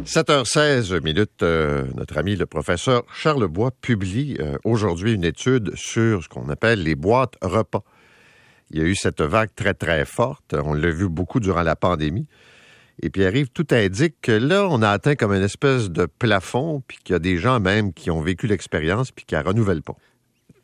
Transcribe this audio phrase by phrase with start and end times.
[0.00, 6.24] 7h16 minutes, euh, notre ami le professeur Charles Bois publie euh, aujourd'hui une étude sur
[6.24, 7.84] ce qu'on appelle les boîtes repas.
[8.70, 11.76] Il y a eu cette vague très très forte, on l'a vu beaucoup durant la
[11.76, 12.26] pandémie.
[13.02, 16.82] Et puis arrive, tout indique que là, on a atteint comme une espèce de plafond,
[16.88, 19.82] puis qu'il y a des gens même qui ont vécu l'expérience, puis qui la renouvellent
[19.82, 19.96] pas.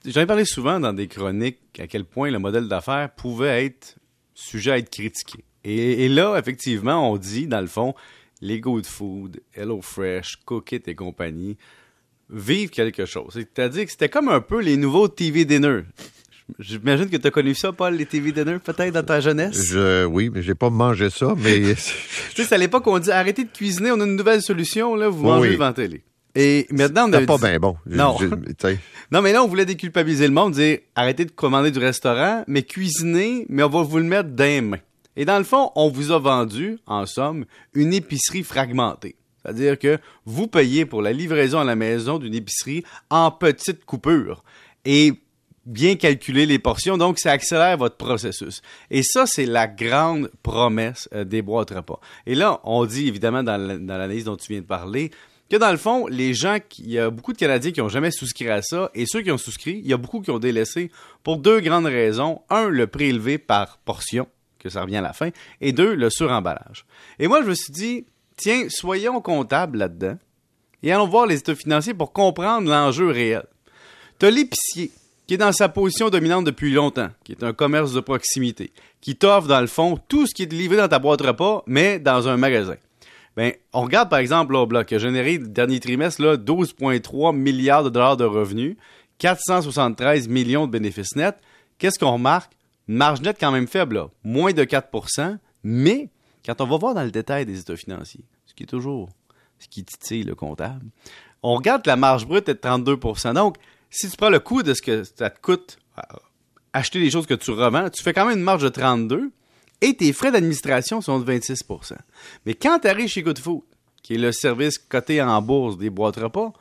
[0.06, 3.96] J'en ai parlé souvent dans des chroniques à quel point le modèle d'affaires pouvait être
[4.34, 5.44] sujet à être critiqué.
[5.64, 7.94] Et, et là, effectivement, on dit, dans le fond,
[8.40, 11.56] les Good Food, HelloFresh, Cookit et compagnie
[12.30, 13.32] vivent quelque chose.
[13.34, 15.80] C'est-à-dire que c'était comme un peu les nouveaux TV dinner.
[16.58, 19.62] J'imagine que tu as connu ça, Paul, les TV dinner, peut-être, dans ta jeunesse?
[19.70, 21.60] Je, oui, mais j'ai pas mangé ça, mais...
[21.74, 24.94] tu sais, c'est à l'époque on dit arrêtez de cuisiner, on a une nouvelle solution,
[24.94, 25.54] là, vous mangez Oui.
[25.54, 26.02] devant la télé.
[26.34, 27.76] Et maintenant, on a pas bien bon.
[27.86, 28.16] Non.
[28.20, 28.74] Je- je-
[29.10, 32.62] Non, mais là, on voulait déculpabiliser le monde, dire arrêtez de commander du restaurant, mais
[32.62, 34.78] cuisinez, mais on va vous le mettre dans les mains.
[35.18, 39.16] Et dans le fond, on vous a vendu, en somme, une épicerie fragmentée.
[39.42, 44.44] C'est-à-dire que vous payez pour la livraison à la maison d'une épicerie en petites coupures.
[44.84, 45.12] Et
[45.66, 48.62] bien calculer les portions, donc ça accélère votre processus.
[48.90, 52.00] Et ça, c'est la grande promesse euh, des boîtes repas.
[52.24, 55.10] Et là, on dit évidemment dans la- dans l'analyse dont tu viens de parler,
[55.50, 58.10] que dans le fond, les gens, il y a beaucoup de Canadiens qui n'ont jamais
[58.10, 60.90] souscrit à ça, et ceux qui ont souscrit, il y a beaucoup qui ont délaissé
[61.22, 62.40] pour deux grandes raisons.
[62.50, 64.26] Un, le prix élevé par portion,
[64.58, 66.84] que ça revient à la fin, et deux, le suremballage.
[67.18, 68.06] Et moi, je me suis dit,
[68.36, 70.18] tiens, soyons comptables là-dedans,
[70.82, 73.44] et allons voir les états financiers pour comprendre l'enjeu réel.
[74.18, 74.90] T'as l'épicier,
[75.26, 79.16] qui est dans sa position dominante depuis longtemps, qui est un commerce de proximité, qui
[79.16, 82.28] t'offre, dans le fond, tout ce qui est livré dans ta boîte repas, mais dans
[82.28, 82.76] un magasin.
[83.36, 87.84] Ben, on regarde par exemple là, qui a généré le dernier trimestre là, 12,3 milliards
[87.84, 88.76] de dollars de revenus,
[89.18, 91.36] 473 millions de bénéfices nets.
[91.78, 92.50] Qu'est-ce qu'on remarque?
[92.88, 96.08] Marge nette quand même faible, moins de 4% mais
[96.44, 99.10] quand on va voir dans le détail des états financiers, ce qui est toujours
[99.58, 100.86] ce qui titille le comptable,
[101.42, 103.56] on regarde que la marge brute est de 32% Donc,
[103.90, 106.02] si tu prends le coût de ce que ça te coûte euh,
[106.72, 109.30] acheter les choses que tu revends, tu fais quand même une marge de 32
[109.80, 111.94] et tes frais d'administration sont de 26%
[112.46, 113.62] Mais quand tu arrives chez Good Food,
[114.02, 116.52] qui est le service coté en bourse des boîtes repas,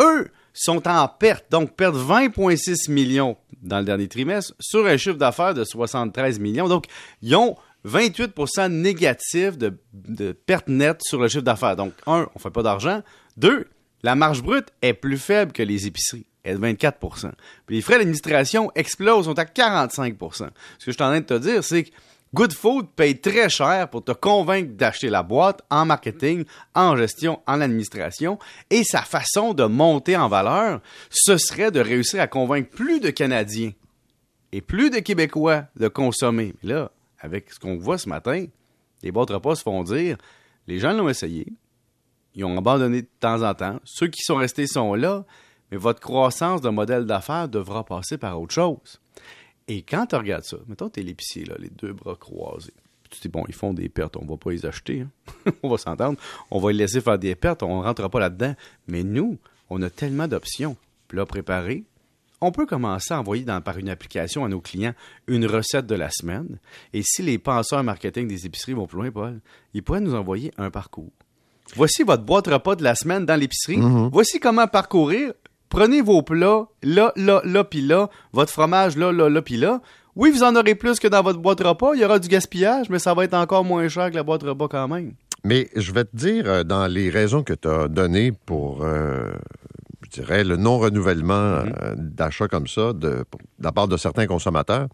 [0.00, 5.16] eux sont en perte, donc perdent 20,6 millions dans le dernier trimestre sur un chiffre
[5.16, 6.68] d'affaires de 73 millions.
[6.68, 6.86] Donc,
[7.22, 11.76] ils ont 28 négatif de, de perte nette sur le chiffre d'affaires.
[11.76, 13.02] Donc, un, on fait pas d'argent.
[13.36, 13.66] Deux,
[14.02, 16.26] la marge brute est plus faible que les épiceries.
[16.44, 16.98] Elle est de 24
[17.66, 20.50] Puis les frais d'administration explosent, sont à 45% Ce que
[20.86, 21.90] je suis en train de te dire, c'est que
[22.34, 27.40] Good Food paye très cher pour te convaincre d'acheter la boîte en marketing, en gestion,
[27.46, 28.40] en administration.
[28.70, 30.80] Et sa façon de monter en valeur,
[31.10, 33.70] ce serait de réussir à convaincre plus de Canadiens
[34.50, 36.56] et plus de Québécois de consommer.
[36.64, 36.90] Mais là,
[37.20, 38.46] avec ce qu'on voit ce matin,
[39.04, 40.16] les boîtes repas se font dire,
[40.66, 41.46] les gens l'ont essayé,
[42.34, 45.24] ils ont abandonné de temps en temps, ceux qui sont restés sont là,
[45.70, 49.00] mais votre croissance de modèle d'affaires devra passer par autre chose.
[49.68, 52.72] Et quand tu regardes ça, mettons t'es l'épicier, là, les deux bras croisés.
[53.02, 55.02] Puis tu te dis, bon, ils font des pertes, on va pas les acheter.
[55.02, 55.52] hein.
[55.62, 56.18] on va s'entendre.
[56.50, 58.54] On va les laisser faire des pertes, on ne rentrera pas là-dedans.
[58.88, 59.38] Mais nous,
[59.70, 60.76] on a tellement d'options.
[61.08, 61.84] Plats préparés,
[62.40, 64.94] on peut commencer à envoyer dans- par une application à nos clients
[65.28, 66.58] une recette de la semaine.
[66.92, 69.40] Et si les penseurs marketing des épiceries vont plus loin, Paul,
[69.72, 71.10] ils pourraient nous envoyer un parcours.
[71.76, 73.78] Voici votre boîte repas de la semaine dans l'épicerie.
[74.12, 75.32] Voici comment parcourir.
[75.74, 78.08] Prenez vos plats, là, là, là, puis là.
[78.32, 79.80] Votre fromage, là, là, là, puis là.
[80.14, 81.94] Oui, vous en aurez plus que dans votre boîte repas.
[81.94, 84.44] Il y aura du gaspillage, mais ça va être encore moins cher que la boîte
[84.44, 85.14] repas quand même.
[85.42, 89.32] Mais je vais te dire, euh, dans les raisons que tu as données pour, euh,
[90.02, 91.72] je dirais, le non-renouvellement Mhm.
[91.82, 93.24] euh, d'achats comme ça de
[93.58, 94.86] la part de certains consommateurs,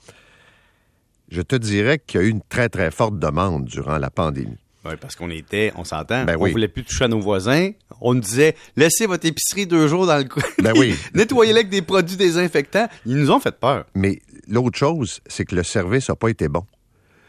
[1.30, 4.56] je te dirais qu'il y a eu une très, très forte demande durant la pandémie.
[4.84, 6.52] Oui, parce qu'on était, on s'entend, Ben on oui.
[6.52, 7.70] voulait plus toucher à nos voisins.
[8.00, 10.42] On nous disait, laissez votre épicerie deux jours dans le coin.
[10.62, 10.94] Ben oui.
[11.14, 12.88] Nettoyez-la avec des produits désinfectants.
[13.04, 13.84] Ils nous ont fait peur.
[13.94, 16.64] Mais l'autre chose, c'est que le service n'a pas été bon.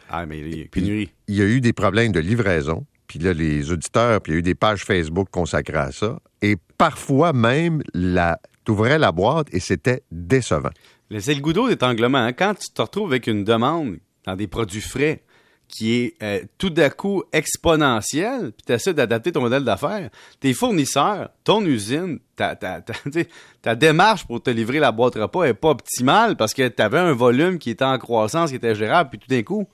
[0.09, 1.09] Ah, mais il y a pénurie.
[1.27, 2.85] Il y a eu des problèmes de livraison.
[3.07, 6.19] Puis là, les auditeurs, puis il y a eu des pages Facebook consacrées à ça.
[6.41, 10.69] Et parfois même, la, t'ouvrais la boîte et c'était décevant.
[11.09, 12.19] Le- C'est le goudot d'étanglement.
[12.19, 12.31] hein.
[12.31, 15.23] Quand tu te retrouves avec une demande dans des produits frais
[15.71, 20.09] qui est euh, tout d'un coup exponentielle, puis tu essaies d'adapter ton modèle d'affaires,
[20.39, 26.35] tes fournisseurs, ton usine, ta, démarche pour te livrer la boîte repas est pas optimale
[26.35, 29.27] parce que tu avais un volume qui était en croissance, qui était gérable, puis tout
[29.29, 29.67] d'un coup,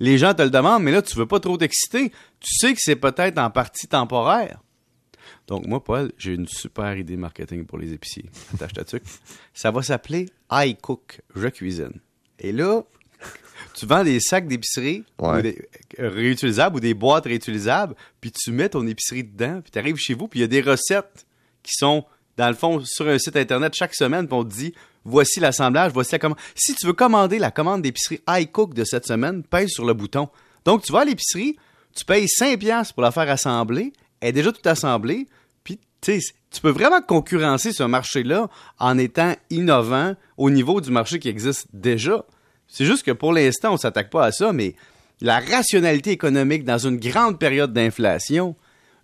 [0.00, 2.10] les gens te le demandent, mais là, tu veux pas trop t'exciter.
[2.40, 4.60] Tu sais que c'est peut-être en partie temporaire.
[5.46, 8.30] Donc, moi, Paul, j'ai une super idée marketing pour les épiciers.
[9.52, 12.00] Ça va s'appeler I Cook, je cuisine.
[12.38, 12.82] Et là,
[13.74, 15.38] tu vends des sacs d'épicerie Ouais.
[15.38, 15.68] ou des-
[15.98, 19.96] euh, réutilisables ou des boîtes réutilisables, puis tu mets ton épicerie dedans, puis tu arrives
[19.96, 21.26] chez vous, puis il y a des recettes
[21.62, 22.04] qui sont,
[22.36, 24.74] dans le fond, sur un site Internet chaque semaine, puis on te dit,
[25.04, 26.38] voici l'assemblage, voici la commande.
[26.54, 30.28] Si tu veux commander la commande d'épicerie iCook de cette semaine, pèse sur le bouton.
[30.64, 31.56] Donc, tu vas à l'épicerie,
[31.94, 35.28] tu payes 5$ piastres pour la faire assembler, elle est déjà toute assemblée,
[35.62, 38.48] puis tu sais, tu peux vraiment concurrencer ce marché-là
[38.78, 42.24] en étant innovant au niveau du marché qui existe déjà.
[42.68, 44.74] C'est juste que pour l'instant, on s'attaque pas à ça, mais
[45.20, 48.56] la rationalité économique dans une grande période d'inflation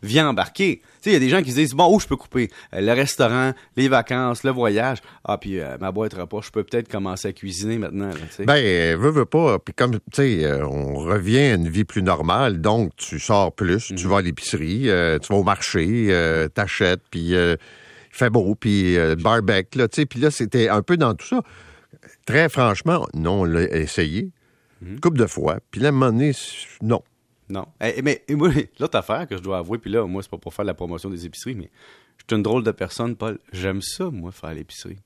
[0.03, 0.81] vient embarquer.
[0.83, 2.49] Tu sais, il y a des gens qui se disent, bon, où je peux couper?
[2.75, 4.99] Euh, le restaurant, les vacances, le voyage.
[5.25, 8.09] Ah, puis euh, ma boîte repas, je peux peut-être commencer à cuisiner maintenant.
[8.09, 8.45] là, tu sais.
[8.47, 9.59] Ben, euh, veux, veux pas.
[9.59, 13.53] Puis comme, tu sais, euh, on revient à une vie plus normale, donc tu sors
[13.55, 13.97] plus, Mhm.
[13.99, 17.59] tu vas à l'épicerie, tu vas au marché, t'achètes, puis il
[18.11, 20.07] fait beau, puis le barbecue, là, tu sais.
[20.07, 21.43] Puis là, c'était un peu dans tout ça.
[22.27, 24.31] Très franchement, non, on l'a essayé,
[24.83, 24.93] Mhm.
[24.95, 26.33] une couple de fois, puis là, à un moment donné,
[26.83, 27.03] non.
[27.49, 27.67] Non.
[27.83, 28.49] Eh, mais et moi,
[28.81, 31.11] l'autre affaire que je dois avouer, puis là, moi, c'est pas pour faire la promotion
[31.11, 31.71] des épiceries, mais
[32.19, 33.39] je suis une drôle de personne, Paul.
[33.53, 34.99] J'aime ça, moi, faire l'épicerie.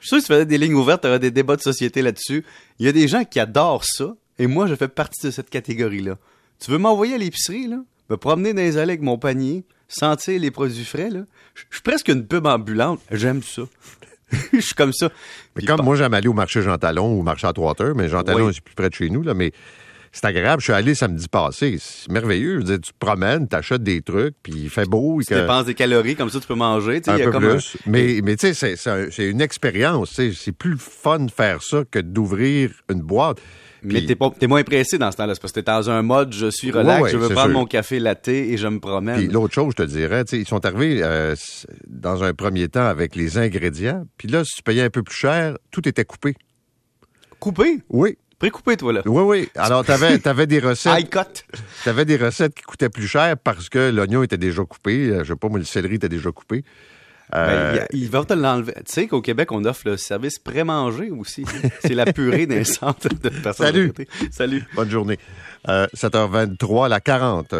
[0.00, 1.60] Je suis sûr que si tu faisais des lignes ouvertes, tu aurais des débats de
[1.60, 2.44] société là-dessus.
[2.78, 5.50] Il y a des gens qui adorent ça, et moi, je fais partie de cette
[5.50, 6.16] catégorie-là.
[6.60, 7.82] Tu veux m'envoyer à l'épicerie, là?
[8.08, 11.24] Me promener dans les allées avec mon panier, sentir les produits frais, là?
[11.54, 13.00] Je suis presque une pub ambulante.
[13.10, 13.62] J'aime ça.
[14.52, 15.10] Je suis comme ça.
[15.56, 18.22] Mais comme moi, j'aime aller au marché Jean Talon ou au marché Atwater, mais Jean
[18.22, 18.52] Talon, Oui.
[18.54, 19.52] c'est plus près de chez nous, là, mais
[20.12, 20.60] c'est agréable.
[20.60, 21.78] Je suis allé samedi passé.
[21.80, 22.54] C'est merveilleux.
[22.54, 25.20] Je veux dire, tu te promènes, t'achètes des trucs, puis il fait beau.
[25.20, 27.00] tu que- dépenses des calories, comme ça, tu peux manger.
[27.00, 27.76] Tu un y a peu comme un- plus.
[27.86, 30.12] Mais, mais tu sais, c'est- un- une expérience.
[30.14, 30.34] tu.
[30.34, 33.38] C'est plus fun de faire ça que d'ouvrir une boîte.
[33.84, 35.34] Mais t'es, pas, t'es moins pressé dans ce temps-là.
[35.36, 37.50] C'est parce que t'es dans un mode je suis relax, Ouais, ouais, je veux prendre
[37.50, 37.58] sûr.
[37.60, 39.16] mon café latte et je me promène.
[39.18, 41.36] Puis l'autre chose, je te dirais, tu ils sont arrivés euh,
[41.86, 44.04] dans un premier temps avec les ingrédients.
[44.16, 46.34] Puis là, si tu payais un peu plus cher, tout était coupé.
[47.38, 47.78] Coupé?
[47.88, 49.02] Oui, Pré-coupé, toi, là.
[49.04, 49.48] oui, oui.
[49.56, 51.10] Alors, tu avais, des High recettes.
[51.10, 51.44] cut.
[51.84, 55.08] T'avais des recettes qui coûtaient plus cher parce que l'oignon était déjà coupé.
[55.10, 56.64] Euh, Je sais pas, moi, le céleri était déjà coupé.
[57.34, 58.72] Euh, Ben, il va te l'enlever.
[58.86, 61.44] Tu sais qu'au Québec, on offre le service pré-manger aussi.
[61.80, 63.92] C'est la purée d'un centre de personnes Salut.
[64.30, 64.64] Salut.
[64.74, 65.18] Bonne journée.
[65.68, 67.52] Euh, 7h23, la 40.